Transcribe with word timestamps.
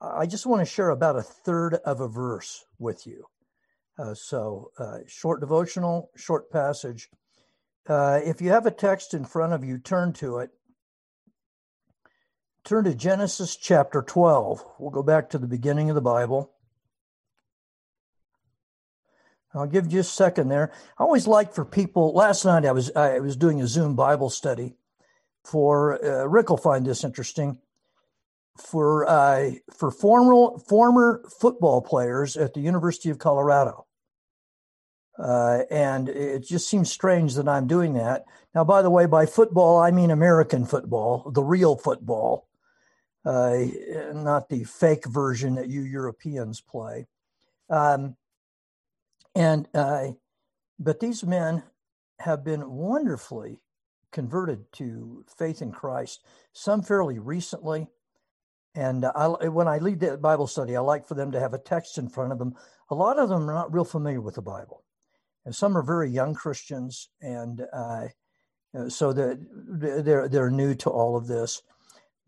I 0.00 0.26
just 0.26 0.46
want 0.46 0.60
to 0.60 0.66
share 0.66 0.90
about 0.90 1.16
a 1.16 1.22
third 1.22 1.74
of 1.74 2.00
a 2.00 2.08
verse 2.08 2.64
with 2.78 3.06
you. 3.06 3.26
Uh, 3.98 4.14
so, 4.14 4.70
uh, 4.78 4.98
short 5.06 5.40
devotional, 5.40 6.10
short 6.16 6.50
passage. 6.50 7.10
Uh, 7.86 8.20
if 8.24 8.40
you 8.40 8.50
have 8.50 8.64
a 8.64 8.70
text 8.70 9.12
in 9.12 9.24
front 9.24 9.52
of 9.52 9.62
you, 9.62 9.78
turn 9.78 10.12
to 10.14 10.38
it. 10.38 10.50
Turn 12.64 12.84
to 12.84 12.94
Genesis 12.94 13.56
chapter 13.56 14.00
12. 14.02 14.64
We'll 14.78 14.90
go 14.90 15.02
back 15.02 15.30
to 15.30 15.38
the 15.38 15.46
beginning 15.46 15.90
of 15.90 15.94
the 15.94 16.00
Bible. 16.00 16.50
I'll 19.52 19.66
give 19.66 19.92
you 19.92 20.00
a 20.00 20.04
second 20.04 20.48
there. 20.48 20.72
I 20.96 21.02
always 21.02 21.26
like 21.26 21.52
for 21.52 21.64
people. 21.64 22.12
Last 22.14 22.44
night 22.44 22.64
I 22.64 22.72
was 22.72 22.92
I 22.94 23.18
was 23.18 23.36
doing 23.36 23.60
a 23.60 23.66
Zoom 23.66 23.96
Bible 23.96 24.30
study. 24.30 24.76
For 25.44 26.04
uh, 26.04 26.26
Rick 26.26 26.50
will 26.50 26.56
find 26.56 26.86
this 26.86 27.02
interesting. 27.02 27.58
For 28.60 29.08
uh, 29.08 29.52
for 29.72 29.90
former 29.90 30.58
former 30.58 31.22
football 31.40 31.80
players 31.80 32.36
at 32.36 32.54
the 32.54 32.60
University 32.60 33.10
of 33.10 33.18
Colorado, 33.18 33.86
uh, 35.18 35.62
and 35.70 36.08
it 36.08 36.46
just 36.46 36.68
seems 36.68 36.90
strange 36.90 37.34
that 37.34 37.48
I'm 37.48 37.66
doing 37.66 37.94
that. 37.94 38.24
Now, 38.54 38.64
by 38.64 38.82
the 38.82 38.90
way, 38.90 39.06
by 39.06 39.26
football 39.26 39.78
I 39.78 39.90
mean 39.90 40.10
American 40.10 40.66
football, 40.66 41.30
the 41.30 41.42
real 41.42 41.76
football, 41.76 42.48
uh, 43.24 43.58
not 44.14 44.48
the 44.48 44.64
fake 44.64 45.06
version 45.06 45.54
that 45.56 45.68
you 45.68 45.82
Europeans 45.82 46.60
play. 46.60 47.06
Um, 47.68 48.16
and 49.34 49.68
uh, 49.74 50.08
but 50.78 51.00
these 51.00 51.24
men 51.24 51.62
have 52.18 52.44
been 52.44 52.70
wonderfully 52.70 53.60
converted 54.12 54.72
to 54.72 55.24
faith 55.38 55.62
in 55.62 55.72
Christ. 55.72 56.24
Some 56.52 56.82
fairly 56.82 57.18
recently, 57.18 57.88
and 58.74 59.04
I, 59.04 59.26
when 59.48 59.68
I 59.68 59.78
lead 59.78 60.00
the 60.00 60.16
Bible 60.16 60.46
study, 60.46 60.76
I 60.76 60.80
like 60.80 61.06
for 61.06 61.14
them 61.14 61.32
to 61.32 61.40
have 61.40 61.54
a 61.54 61.58
text 61.58 61.98
in 61.98 62.08
front 62.08 62.32
of 62.32 62.38
them. 62.38 62.54
A 62.90 62.94
lot 62.94 63.18
of 63.18 63.28
them 63.28 63.48
are 63.48 63.54
not 63.54 63.72
real 63.72 63.84
familiar 63.84 64.20
with 64.20 64.36
the 64.36 64.42
Bible, 64.42 64.84
and 65.44 65.54
some 65.54 65.76
are 65.76 65.82
very 65.82 66.10
young 66.10 66.34
Christians, 66.34 67.08
and 67.20 67.62
uh, 67.72 68.08
so 68.88 69.12
they're, 69.12 69.38
they're 69.40 70.28
they're 70.28 70.50
new 70.50 70.74
to 70.76 70.90
all 70.90 71.16
of 71.16 71.26
this. 71.26 71.62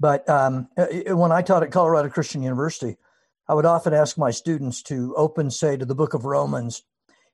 But 0.01 0.29
um, 0.29 0.69
when 0.77 1.33
I 1.33 1.43
taught 1.43 1.62
at 1.62 1.71
Colorado 1.71 2.09
Christian 2.09 2.43
University, 2.43 2.97
I 3.49 3.55
would 3.55 3.67
often 3.67 3.95
ask 3.95 4.19
my 4.19 4.31
students 4.31 4.83
to 4.84 5.15
open, 5.17 5.51
say, 5.51 5.77
to 5.77 5.84
the 5.84 5.95
book 5.95 6.15
of 6.15 6.25
Romans 6.25 6.83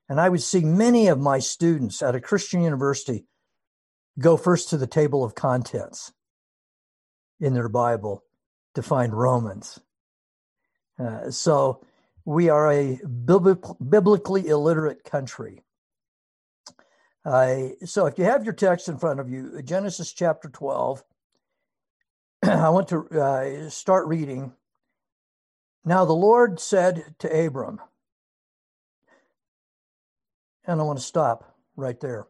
and 0.08 0.20
I 0.20 0.28
would 0.28 0.42
see 0.42 0.64
many 0.64 1.08
of 1.08 1.20
my 1.20 1.38
students 1.38 2.02
at 2.02 2.14
a 2.14 2.20
Christian 2.20 2.62
university 2.62 3.26
go 4.18 4.36
first 4.36 4.70
to 4.70 4.78
the 4.78 4.86
table 4.86 5.22
of 5.22 5.34
contents 5.34 6.12
in 7.38 7.54
their 7.54 7.68
Bible 7.68 8.24
to 8.78 8.82
find 8.82 9.12
Romans. 9.12 9.80
Uh, 11.00 11.32
so 11.32 11.84
we 12.24 12.48
are 12.48 12.70
a 12.70 13.00
biblically 13.04 14.46
illiterate 14.46 15.02
country. 15.02 15.64
Uh, 17.24 17.70
so 17.84 18.06
if 18.06 18.16
you 18.20 18.24
have 18.24 18.44
your 18.44 18.54
text 18.54 18.88
in 18.88 18.96
front 18.96 19.18
of 19.18 19.28
you, 19.28 19.60
Genesis 19.62 20.12
chapter 20.12 20.48
12, 20.48 21.02
I 22.44 22.68
want 22.68 22.86
to 22.90 23.08
uh, 23.08 23.68
start 23.68 24.06
reading. 24.06 24.52
Now 25.84 26.04
the 26.04 26.12
Lord 26.12 26.60
said 26.60 27.16
to 27.18 27.46
Abram, 27.46 27.80
and 30.64 30.80
I 30.80 30.84
want 30.84 31.00
to 31.00 31.04
stop 31.04 31.56
right 31.74 31.98
there. 31.98 32.28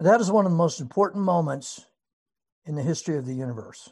That 0.00 0.20
is 0.20 0.30
one 0.30 0.44
of 0.44 0.52
the 0.52 0.58
most 0.58 0.82
important 0.82 1.24
moments 1.24 1.86
in 2.64 2.74
the 2.74 2.82
history 2.82 3.16
of 3.16 3.26
the 3.26 3.34
universe. 3.34 3.90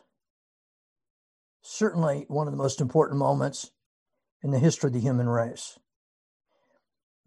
Certainly, 1.62 2.24
one 2.28 2.46
of 2.46 2.52
the 2.52 2.58
most 2.58 2.80
important 2.80 3.18
moments 3.18 3.70
in 4.42 4.50
the 4.50 4.58
history 4.58 4.88
of 4.88 4.94
the 4.94 5.00
human 5.00 5.28
race. 5.28 5.78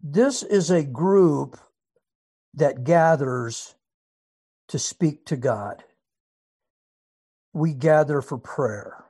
This 0.02 0.42
is 0.42 0.70
a 0.70 0.82
group 0.82 1.58
that 2.54 2.84
gathers 2.84 3.74
to 4.68 4.78
speak 4.78 5.26
to 5.26 5.36
God. 5.36 5.84
We 7.52 7.74
gather 7.74 8.20
for 8.22 8.38
prayer, 8.38 9.04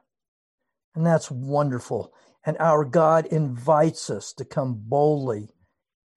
and 0.94 1.06
that's 1.06 1.30
wonderful. 1.30 2.12
And 2.44 2.56
our 2.58 2.84
God 2.84 3.26
invites 3.26 4.10
us 4.10 4.32
to 4.34 4.44
come 4.44 4.74
boldly 4.76 5.48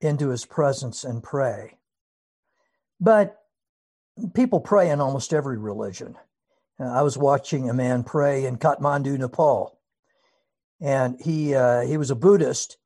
into 0.02 0.30
his 0.30 0.46
presence 0.46 1.04
and 1.04 1.22
pray. 1.22 1.78
But 3.00 3.38
people 4.34 4.60
pray 4.60 4.90
in 4.90 5.02
almost 5.02 5.34
every 5.34 5.58
religion. 5.58 6.16
Uh, 6.80 6.86
I 6.86 7.02
was 7.02 7.18
watching 7.18 7.70
a 7.70 7.74
man 7.74 8.04
pray 8.04 8.46
in 8.46 8.58
Kathmandu, 8.58 9.18
Nepal, 9.18 9.80
and 10.82 11.20
he 11.22 11.56
uh, 11.56 11.82
he 11.82 11.98
was 11.98 12.12
a 12.12 12.16
Buddhist, 12.16 12.78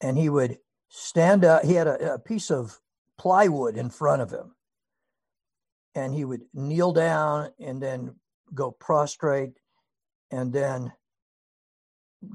and 0.00 0.18
he 0.18 0.28
would 0.28 0.58
stand 0.88 1.44
up. 1.44 1.64
He 1.64 1.74
had 1.74 1.86
a, 1.86 2.14
a 2.14 2.18
piece 2.18 2.50
of 2.50 2.78
plywood 3.18 3.76
in 3.76 3.90
front 3.90 4.22
of 4.22 4.30
him, 4.30 4.54
and 5.94 6.14
he 6.14 6.24
would 6.24 6.42
kneel 6.52 6.92
down 6.92 7.52
and 7.58 7.82
then 7.82 8.16
go 8.54 8.70
prostrate, 8.70 9.54
and 10.30 10.52
then 10.52 10.92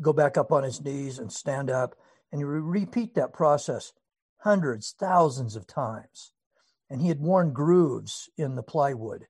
go 0.02 0.14
back 0.14 0.38
up 0.38 0.52
on 0.52 0.64
his 0.64 0.82
knees 0.82 1.20
and 1.20 1.32
stand 1.32 1.70
up. 1.70 1.96
And 2.32 2.42
he 2.42 2.46
would 2.46 2.64
repeat 2.64 3.16
that 3.16 3.34
process 3.34 3.94
hundreds, 4.40 4.94
thousands 4.98 5.56
of 5.56 5.66
times. 5.66 6.34
And 6.90 7.02
he 7.02 7.10
had 7.10 7.20
worn 7.20 7.52
grooves 7.52 8.30
in 8.38 8.56
the 8.56 8.64
plywood 8.64 9.28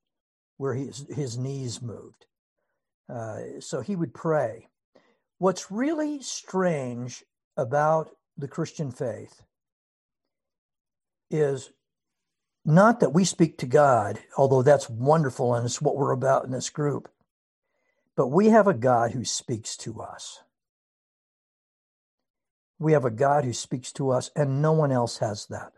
where 0.57 0.73
his, 0.73 1.05
his 1.09 1.37
knees 1.37 1.81
moved. 1.81 2.25
Uh, 3.09 3.59
so 3.59 3.81
he 3.81 3.95
would 3.95 4.13
pray. 4.13 4.67
What's 5.37 5.71
really 5.71 6.21
strange 6.21 7.23
about 7.55 8.09
the 8.37 8.47
Christian 8.47 8.91
faith 8.91 9.41
is 11.29 11.71
not 12.65 12.99
that 12.99 13.13
we 13.13 13.23
speak 13.23 13.57
to 13.59 13.65
God, 13.65 14.19
although 14.37 14.61
that's 14.61 14.89
wonderful 14.89 15.55
and 15.55 15.65
it's 15.65 15.81
what 15.81 15.95
we're 15.95 16.11
about 16.11 16.43
in 16.43 16.51
this 16.51 16.69
group, 16.69 17.09
but 18.15 18.27
we 18.27 18.49
have 18.49 18.67
a 18.67 18.73
God 18.73 19.11
who 19.11 19.23
speaks 19.23 19.77
to 19.77 20.01
us. 20.01 20.41
We 22.79 22.93
have 22.93 23.05
a 23.05 23.11
God 23.11 23.45
who 23.45 23.53
speaks 23.53 23.91
to 23.93 24.09
us, 24.11 24.29
and 24.35 24.61
no 24.61 24.73
one 24.73 24.91
else 24.91 25.19
has 25.19 25.45
that. 25.47 25.73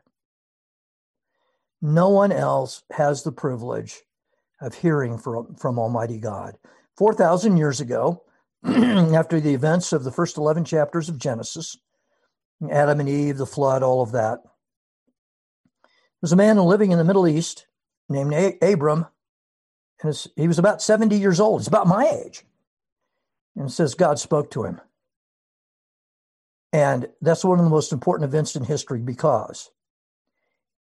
No 1.82 2.10
one 2.10 2.32
else 2.32 2.84
has 2.92 3.24
the 3.24 3.32
privilege 3.32 4.02
of 4.62 4.76
hearing 4.76 5.18
from, 5.18 5.56
from 5.56 5.80
Almighty 5.80 6.18
God. 6.18 6.58
4,000 6.98 7.58
years 7.58 7.80
ago, 7.80 8.24
after 8.66 9.40
the 9.40 9.54
events 9.54 9.94
of 9.94 10.04
the 10.04 10.12
first 10.12 10.38
11 10.38 10.66
chapters 10.66 11.08
of 11.08 11.18
Genesis, 11.18 11.78
Adam 12.70 13.00
and 13.00 13.08
Eve, 13.08 13.38
the 13.38 13.46
flood, 13.46 13.84
all 13.84 14.02
of 14.02 14.12
that, 14.12 14.40
there's 16.22 16.34
a 16.34 16.38
man 16.38 16.58
living 16.58 16.92
in 16.92 16.98
the 16.98 17.06
Middle 17.06 17.28
East 17.28 17.68
named 18.10 18.58
Abram, 18.62 19.08
and 20.04 20.28
he 20.36 20.48
was 20.48 20.60
about 20.60 20.82
70 20.82 21.18
years 21.18 21.40
old. 21.40 21.62
He's 21.62 21.68
about 21.68 21.88
my 21.88 22.06
age. 22.08 22.44
And 23.56 23.72
says 23.72 23.96
God 23.96 24.20
spoke 24.20 24.52
to 24.52 24.64
him. 24.64 24.80
And 26.72 27.08
that's 27.22 27.44
one 27.44 27.60
of 27.60 27.66
the 27.66 27.72
most 27.72 27.92
important 27.92 28.30
events 28.30 28.56
in 28.56 28.64
history 28.64 29.00
because 29.00 29.72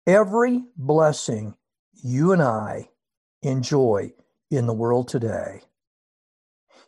every 0.05 0.63
blessing 0.77 1.55
you 2.03 2.31
and 2.31 2.41
I 2.41 2.89
enjoy 3.41 4.13
in 4.51 4.67
the 4.67 4.73
world 4.73 5.07
today 5.07 5.61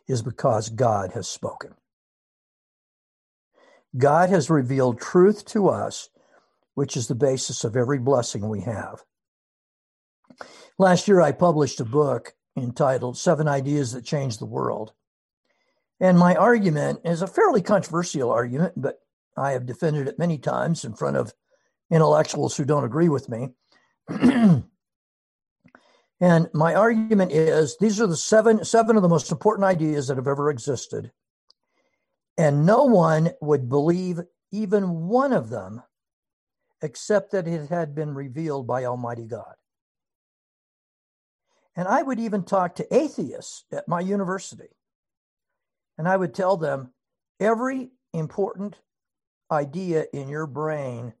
is 0.06 0.22
because 0.22 0.68
God 0.68 1.12
has 1.12 1.28
spoken. 1.28 1.74
God 3.96 4.30
has 4.30 4.50
revealed 4.50 5.00
truth 5.00 5.44
to 5.46 5.68
us, 5.68 6.08
which 6.74 6.96
is 6.96 7.08
the 7.08 7.14
basis 7.14 7.64
of 7.64 7.76
every 7.76 7.98
blessing 7.98 8.48
we 8.48 8.60
have. 8.60 9.02
Last 10.78 11.08
year, 11.08 11.20
I 11.20 11.32
published 11.32 11.80
a 11.80 11.84
book 11.84 12.34
entitled 12.56 13.18
Seven 13.18 13.48
Ideas 13.48 13.92
That 13.92 14.04
Changed 14.04 14.40
the 14.40 14.46
World. 14.46 14.92
And 16.00 16.18
my 16.18 16.36
argument 16.36 17.00
is 17.04 17.22
a 17.22 17.26
fairly 17.26 17.62
controversial 17.62 18.30
argument, 18.30 18.74
but 18.76 19.00
I 19.36 19.52
have 19.52 19.66
defended 19.66 20.06
it 20.06 20.18
many 20.18 20.38
times 20.38 20.84
in 20.84 20.94
front 20.94 21.16
of 21.16 21.34
intellectuals 21.90 22.56
who 22.56 22.64
don't 22.64 22.84
agree 22.84 23.08
with 23.08 23.28
me. 23.28 23.48
and 24.08 24.64
my 26.52 26.74
argument 26.74 27.32
is 27.32 27.76
these 27.78 28.00
are 28.00 28.06
the 28.06 28.16
seven 28.16 28.64
seven 28.64 28.96
of 28.96 29.02
the 29.02 29.08
most 29.08 29.30
important 29.30 29.64
ideas 29.64 30.08
that 30.08 30.16
have 30.16 30.28
ever 30.28 30.50
existed. 30.50 31.12
And 32.36 32.64
no 32.64 32.84
one 32.84 33.30
would 33.40 33.68
believe 33.68 34.20
even 34.52 35.08
one 35.08 35.32
of 35.32 35.50
them 35.50 35.82
except 36.80 37.32
that 37.32 37.48
it 37.48 37.68
had 37.68 37.94
been 37.94 38.14
revealed 38.14 38.66
by 38.66 38.84
Almighty 38.84 39.26
God. 39.26 39.54
And 41.74 41.88
I 41.88 42.02
would 42.02 42.20
even 42.20 42.44
talk 42.44 42.76
to 42.76 42.94
atheists 42.94 43.64
at 43.72 43.88
my 43.88 44.00
university 44.00 44.68
and 45.98 46.08
I 46.08 46.16
would 46.16 46.32
tell 46.32 46.56
them 46.56 46.92
every 47.40 47.90
important 48.14 48.76
idea 49.50 50.06
in 50.12 50.28
your 50.28 50.46
brain 50.46 51.12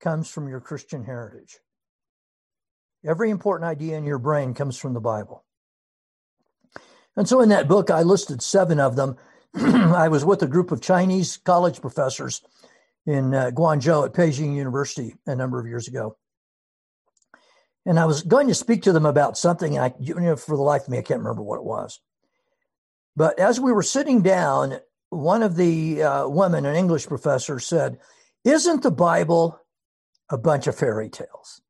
comes 0.00 0.28
from 0.28 0.48
your 0.48 0.60
Christian 0.60 1.04
heritage. 1.04 1.58
Every 3.04 3.30
important 3.30 3.68
idea 3.70 3.96
in 3.96 4.04
your 4.04 4.18
brain 4.18 4.54
comes 4.54 4.76
from 4.76 4.94
the 4.94 5.00
Bible. 5.00 5.44
And 7.16 7.28
so 7.28 7.40
in 7.40 7.48
that 7.50 7.68
book, 7.68 7.90
I 7.90 8.02
listed 8.02 8.42
seven 8.42 8.80
of 8.80 8.96
them. 8.96 9.16
I 9.54 10.08
was 10.08 10.24
with 10.24 10.42
a 10.42 10.46
group 10.46 10.70
of 10.70 10.82
Chinese 10.82 11.38
college 11.38 11.80
professors 11.80 12.42
in 13.06 13.34
uh, 13.34 13.50
Guangzhou 13.54 14.04
at 14.04 14.14
Peking 14.14 14.54
University 14.54 15.14
a 15.26 15.34
number 15.34 15.58
of 15.58 15.66
years 15.66 15.88
ago. 15.88 16.16
And 17.86 18.00
I 18.00 18.04
was 18.04 18.22
going 18.22 18.48
to 18.48 18.54
speak 18.54 18.82
to 18.82 18.92
them 18.92 19.06
about 19.06 19.38
something. 19.38 19.78
I, 19.78 19.94
you 20.00 20.18
know, 20.18 20.36
for 20.36 20.56
the 20.56 20.62
life 20.62 20.82
of 20.82 20.88
me, 20.88 20.98
I 20.98 21.02
can't 21.02 21.20
remember 21.20 21.42
what 21.42 21.58
it 21.58 21.64
was. 21.64 22.00
But 23.14 23.38
as 23.38 23.60
we 23.60 23.72
were 23.72 23.84
sitting 23.84 24.22
down, 24.22 24.80
one 25.10 25.42
of 25.44 25.56
the 25.56 26.02
uh, 26.02 26.28
women, 26.28 26.66
an 26.66 26.74
English 26.74 27.06
professor, 27.06 27.60
said, 27.60 27.98
Isn't 28.44 28.82
the 28.82 28.90
Bible 28.90 29.60
a 30.28 30.38
bunch 30.38 30.66
of 30.66 30.76
fairy 30.76 31.08
tales? 31.08 31.62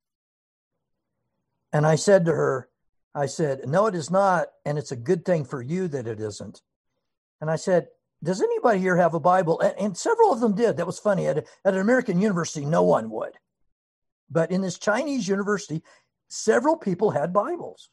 And 1.73 1.87
I 1.87 1.97
said 1.97 2.25
to 2.25 2.33
her, 2.33 2.69
I 3.15 3.27
said, 3.27 3.67
No, 3.67 3.87
it 3.87 3.95
is 3.95 4.11
not. 4.11 4.49
And 4.65 4.79
it's 4.79 4.93
a 4.93 4.97
good 4.97 5.25
thing 5.25 5.45
for 5.45 5.63
you 5.63 5.89
that 5.89 6.07
it 6.07 6.21
isn't. 6.21 6.63
And 7.41 7.51
I 7.51 7.57
said, 7.57 7.89
Does 8.23 8.43
anybody 8.43 8.79
here 8.79 8.97
have 8.97 9.15
a 9.15 9.21
Bible? 9.21 9.61
And, 9.61 9.75
and 9.79 9.97
several 9.97 10.33
of 10.33 10.41
them 10.41 10.55
did. 10.55 10.77
That 10.77 10.87
was 10.87 10.99
funny. 10.99 11.27
At, 11.27 11.39
at 11.39 11.75
an 11.75 11.81
American 11.81 12.21
university, 12.21 12.65
no 12.65 12.83
one 12.83 13.11
would. 13.11 13.33
But 14.31 14.51
in 14.51 14.61
this 14.61 14.79
Chinese 14.79 15.29
university, 15.29 15.83
several 16.29 16.77
people 16.77 17.11
had 17.11 17.33
Bibles. 17.33 17.91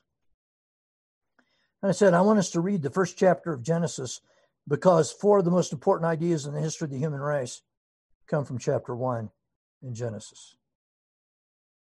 And 1.82 1.90
I 1.90 1.94
said, 1.94 2.14
I 2.14 2.22
want 2.22 2.40
us 2.40 2.52
to 2.52 2.62
read 2.62 2.82
the 2.82 2.90
first 2.90 3.18
chapter 3.18 3.54
of 3.54 3.64
Genesis 3.64 4.22
because 4.68 5.12
four 5.12 5.40
of 5.40 5.46
the 5.46 5.52
most 5.52 5.74
important 5.74 6.10
ideas 6.10 6.46
in 6.46 6.54
the 6.54 6.62
history 6.62 6.86
of 6.86 6.92
the 6.92 6.98
human 6.98 7.20
race 7.20 7.62
come 8.28 8.46
from 8.46 8.58
chapter 8.58 8.96
one 8.96 9.30
in 9.84 9.94
Genesis. 9.94 10.56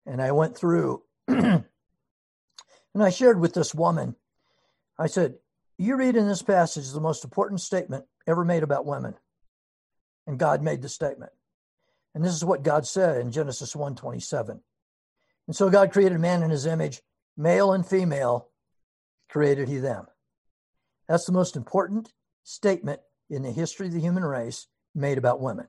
And 0.04 0.20
I 0.20 0.32
went 0.32 0.56
through 0.56 1.02
and 1.28 1.64
I 2.94 3.10
shared 3.10 3.40
with 3.40 3.54
this 3.54 3.74
woman, 3.74 4.16
I 4.98 5.06
said, 5.06 5.36
You 5.78 5.96
read 5.96 6.16
in 6.16 6.28
this 6.28 6.42
passage 6.42 6.90
the 6.90 7.00
most 7.00 7.24
important 7.24 7.60
statement 7.60 8.04
ever 8.26 8.44
made 8.44 8.62
about 8.62 8.86
women. 8.86 9.14
And 10.26 10.38
God 10.38 10.62
made 10.62 10.82
the 10.82 10.88
statement. 10.88 11.32
And 12.14 12.24
this 12.24 12.34
is 12.34 12.44
what 12.44 12.62
God 12.62 12.86
said 12.86 13.20
in 13.20 13.30
Genesis 13.30 13.74
1:27. 13.74 14.60
And 15.46 15.54
so 15.54 15.70
God 15.70 15.92
created 15.92 16.18
man 16.18 16.42
in 16.42 16.50
his 16.50 16.66
image, 16.66 17.02
male 17.36 17.72
and 17.72 17.86
female 17.86 18.48
created 19.28 19.68
he 19.68 19.78
them. 19.78 20.06
That's 21.08 21.26
the 21.26 21.32
most 21.32 21.56
important 21.56 22.12
statement 22.42 23.00
in 23.28 23.42
the 23.42 23.52
history 23.52 23.88
of 23.88 23.92
the 23.92 24.00
human 24.00 24.24
race 24.24 24.66
made 24.94 25.18
about 25.18 25.40
women. 25.40 25.68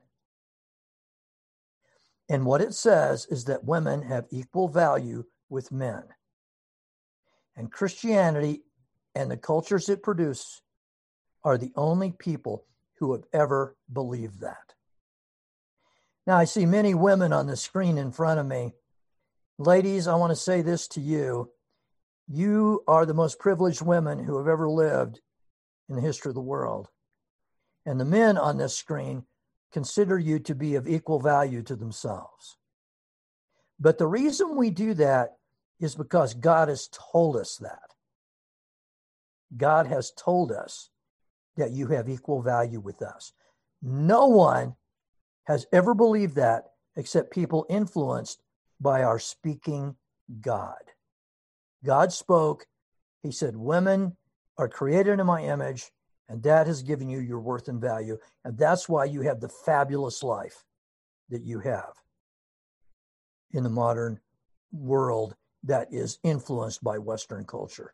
And 2.29 2.45
what 2.45 2.61
it 2.61 2.73
says 2.73 3.25
is 3.29 3.45
that 3.45 3.63
women 3.63 4.01
have 4.03 4.25
equal 4.31 4.67
value 4.67 5.23
with 5.49 5.71
men. 5.71 6.03
And 7.55 7.71
Christianity 7.71 8.63
and 9.15 9.31
the 9.31 9.37
cultures 9.37 9.89
it 9.89 10.03
produces 10.03 10.61
are 11.43 11.57
the 11.57 11.71
only 11.75 12.11
people 12.11 12.65
who 12.99 13.13
have 13.13 13.23
ever 13.31 13.75
believed 13.91 14.41
that. 14.41 14.73
Now, 16.25 16.37
I 16.37 16.43
see 16.43 16.65
many 16.65 16.93
women 16.93 17.31
on 17.31 17.47
the 17.47 17.55
screen 17.55 17.97
in 17.97 18.11
front 18.11 18.39
of 18.39 18.45
me. 18.45 18.73
Ladies, 19.57 20.07
I 20.07 20.15
want 20.15 20.31
to 20.31 20.35
say 20.35 20.61
this 20.61 20.87
to 20.89 21.01
you 21.01 21.51
you 22.29 22.83
are 22.87 23.05
the 23.05 23.13
most 23.13 23.39
privileged 23.39 23.81
women 23.81 24.19
who 24.19 24.37
have 24.37 24.49
ever 24.49 24.69
lived 24.69 25.21
in 25.87 25.95
the 25.95 26.01
history 26.01 26.29
of 26.29 26.35
the 26.35 26.41
world. 26.41 26.89
And 27.85 27.97
the 27.99 28.05
men 28.05 28.37
on 28.37 28.57
this 28.57 28.75
screen 28.75 29.23
consider 29.71 30.17
you 30.17 30.39
to 30.39 30.55
be 30.55 30.75
of 30.75 30.87
equal 30.87 31.19
value 31.19 31.61
to 31.63 31.75
themselves. 31.75 32.57
But 33.79 33.97
the 33.97 34.07
reason 34.07 34.55
we 34.55 34.69
do 34.69 34.93
that 34.95 35.35
is 35.79 35.95
because 35.95 36.33
God 36.33 36.69
has 36.69 36.89
told 37.11 37.35
us 37.37 37.57
that. 37.57 37.93
God 39.55 39.87
has 39.87 40.11
told 40.11 40.51
us 40.51 40.89
that 41.55 41.71
you 41.71 41.87
have 41.87 42.09
equal 42.09 42.41
value 42.41 42.79
with 42.79 43.01
us. 43.01 43.33
No 43.81 44.27
one 44.27 44.75
has 45.45 45.65
ever 45.71 45.93
believed 45.93 46.35
that 46.35 46.65
except 46.95 47.31
people 47.31 47.65
influenced 47.69 48.41
by 48.81 49.03
our 49.03 49.19
speaking 49.19 49.95
God. 50.41 50.75
God 51.85 52.11
spoke. 52.11 52.65
He 53.23 53.31
said, 53.31 53.55
Women 53.55 54.17
are 54.57 54.67
created 54.67 55.19
in 55.19 55.25
my 55.25 55.43
image, 55.43 55.91
and 56.29 56.43
that 56.43 56.67
has 56.67 56.83
given 56.83 57.09
you 57.09 57.19
your 57.19 57.39
worth 57.39 57.67
and 57.67 57.81
value. 57.81 58.17
And 58.43 58.57
that's 58.57 58.89
why 58.89 59.05
you 59.05 59.21
have 59.21 59.39
the 59.39 59.49
fabulous 59.49 60.23
life 60.23 60.65
that 61.29 61.43
you 61.43 61.59
have 61.59 61.93
in 63.51 63.63
the 63.63 63.69
modern 63.69 64.19
world 64.71 65.35
that 65.63 65.87
is 65.91 66.19
influenced 66.23 66.83
by 66.83 66.97
Western 66.97 67.45
culture. 67.45 67.93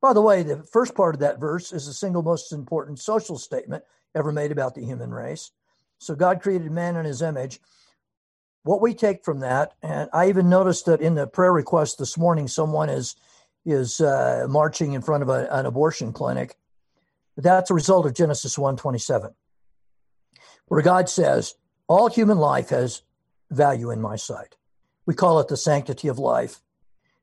By 0.00 0.12
the 0.12 0.22
way, 0.22 0.42
the 0.42 0.62
first 0.62 0.94
part 0.94 1.14
of 1.14 1.20
that 1.20 1.40
verse 1.40 1.72
is 1.72 1.86
the 1.86 1.92
single 1.92 2.22
most 2.22 2.52
important 2.52 2.98
social 2.98 3.38
statement 3.38 3.84
ever 4.14 4.32
made 4.32 4.52
about 4.52 4.74
the 4.74 4.84
human 4.84 5.10
race. 5.10 5.50
So 5.98 6.14
God 6.14 6.40
created 6.40 6.70
man 6.70 6.96
in 6.96 7.04
his 7.04 7.22
image 7.22 7.60
what 8.62 8.80
we 8.80 8.94
take 8.94 9.24
from 9.24 9.40
that, 9.40 9.72
and 9.82 10.10
I 10.12 10.28
even 10.28 10.48
noticed 10.48 10.86
that 10.86 11.00
in 11.00 11.14
the 11.14 11.26
prayer 11.26 11.52
request 11.52 11.98
this 11.98 12.18
morning, 12.18 12.48
someone 12.48 12.90
is 12.90 13.16
is 13.66 14.00
uh, 14.00 14.46
marching 14.48 14.94
in 14.94 15.02
front 15.02 15.22
of 15.22 15.28
a, 15.28 15.46
an 15.50 15.66
abortion 15.66 16.12
clinic. 16.12 16.56
That's 17.36 17.70
a 17.70 17.74
result 17.74 18.06
of 18.06 18.14
Genesis 18.14 18.58
1:27, 18.58 19.34
where 20.66 20.82
God 20.82 21.08
says, 21.08 21.54
"All 21.88 22.08
human 22.08 22.38
life 22.38 22.70
has 22.70 23.02
value 23.50 23.90
in 23.90 24.00
my 24.00 24.16
sight." 24.16 24.56
We 25.06 25.14
call 25.14 25.40
it 25.40 25.48
the 25.48 25.56
sanctity 25.56 26.08
of 26.08 26.18
life. 26.18 26.62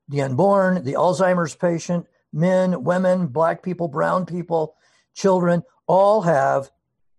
The 0.07 0.21
unborn, 0.21 0.83
the 0.83 0.93
Alzheimer's 0.93 1.55
patient, 1.55 2.07
men, 2.33 2.83
women, 2.83 3.27
black 3.27 3.61
people, 3.61 3.87
brown 3.87 4.25
people, 4.25 4.75
children, 5.13 5.63
all 5.85 6.21
have 6.21 6.71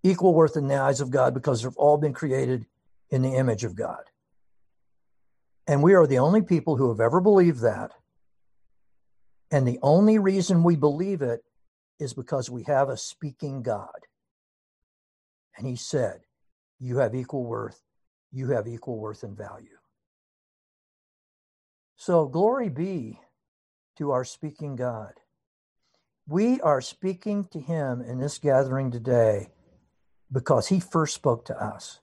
equal 0.02 0.34
worth 0.34 0.56
in 0.56 0.68
the 0.68 0.76
eyes 0.76 1.00
of 1.00 1.10
God 1.10 1.34
because 1.34 1.62
they've 1.62 1.76
all 1.76 1.96
been 1.96 2.12
created 2.12 2.66
in 3.10 3.22
the 3.22 3.34
image 3.34 3.64
of 3.64 3.74
God. 3.74 4.04
And 5.66 5.82
we 5.82 5.94
are 5.94 6.06
the 6.06 6.18
only 6.18 6.42
people 6.42 6.76
who 6.76 6.88
have 6.88 7.00
ever 7.00 7.20
believed 7.20 7.60
that. 7.60 7.92
And 9.50 9.66
the 9.66 9.78
only 9.82 10.18
reason 10.18 10.62
we 10.62 10.76
believe 10.76 11.22
it 11.22 11.44
is 11.98 12.14
because 12.14 12.50
we 12.50 12.64
have 12.64 12.88
a 12.88 12.96
speaking 12.96 13.62
God. 13.62 14.06
And 15.56 15.66
he 15.66 15.76
said, 15.76 16.20
You 16.78 16.98
have 16.98 17.14
equal 17.14 17.44
worth. 17.44 17.82
You 18.30 18.50
have 18.50 18.68
equal 18.68 18.98
worth 18.98 19.22
and 19.22 19.36
value. 19.36 19.78
So, 21.96 22.26
glory 22.26 22.68
be 22.68 23.18
to 23.96 24.12
our 24.12 24.24
speaking 24.24 24.76
God. 24.76 25.14
We 26.28 26.60
are 26.60 26.80
speaking 26.80 27.44
to 27.52 27.58
him 27.58 28.02
in 28.02 28.18
this 28.18 28.38
gathering 28.38 28.90
today 28.90 29.48
because 30.30 30.68
he 30.68 30.78
first 30.78 31.14
spoke 31.14 31.46
to 31.46 31.60
us. 31.60 32.00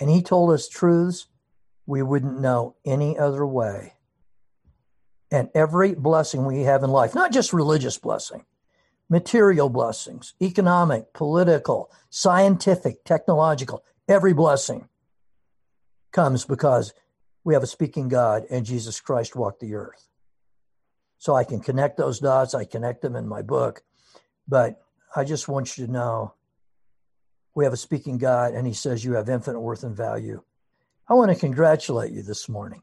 And 0.00 0.08
he 0.08 0.22
told 0.22 0.52
us 0.52 0.68
truths 0.68 1.26
we 1.84 2.02
wouldn't 2.02 2.40
know 2.40 2.76
any 2.84 3.18
other 3.18 3.46
way. 3.46 3.94
And 5.30 5.50
every 5.54 5.94
blessing 5.94 6.44
we 6.44 6.62
have 6.62 6.82
in 6.82 6.90
life, 6.90 7.14
not 7.14 7.32
just 7.32 7.52
religious 7.52 7.98
blessing, 7.98 8.44
material 9.12 9.68
blessings, 9.68 10.32
economic, 10.40 11.12
political, 11.12 11.92
scientific, 12.08 13.04
technological, 13.04 13.84
every 14.08 14.32
blessing 14.32 14.88
comes 16.12 16.46
because 16.46 16.94
we 17.44 17.52
have 17.52 17.62
a 17.62 17.66
speaking 17.66 18.08
God 18.08 18.44
and 18.48 18.64
Jesus 18.64 19.00
Christ 19.00 19.36
walked 19.36 19.60
the 19.60 19.74
earth. 19.74 20.08
So 21.18 21.34
I 21.34 21.44
can 21.44 21.60
connect 21.60 21.98
those 21.98 22.20
dots, 22.20 22.54
I 22.54 22.64
connect 22.64 23.02
them 23.02 23.14
in 23.14 23.28
my 23.28 23.42
book, 23.42 23.82
but 24.48 24.80
I 25.14 25.24
just 25.24 25.46
want 25.46 25.76
you 25.76 25.84
to 25.84 25.92
know 25.92 26.32
we 27.54 27.64
have 27.64 27.74
a 27.74 27.76
speaking 27.76 28.16
God, 28.16 28.54
and 28.54 28.66
He 28.66 28.72
says 28.72 29.04
you 29.04 29.12
have 29.12 29.28
infinite 29.28 29.60
worth 29.60 29.82
and 29.84 29.94
value. 29.94 30.42
I 31.06 31.12
want 31.12 31.30
to 31.30 31.38
congratulate 31.38 32.12
you 32.12 32.22
this 32.22 32.48
morning 32.48 32.82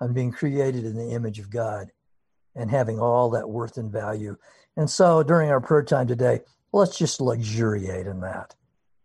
on 0.00 0.14
being 0.14 0.32
created 0.32 0.86
in 0.86 0.96
the 0.96 1.10
image 1.10 1.38
of 1.38 1.50
God 1.50 1.90
and 2.56 2.70
having 2.70 2.98
all 2.98 3.30
that 3.30 3.48
worth 3.48 3.76
and 3.76 3.92
value. 3.92 4.36
And 4.76 4.88
so 4.90 5.22
during 5.22 5.50
our 5.50 5.60
prayer 5.60 5.82
time 5.82 6.06
today, 6.06 6.40
let's 6.72 6.98
just 6.98 7.20
luxuriate 7.20 8.06
in 8.06 8.20
that. 8.20 8.54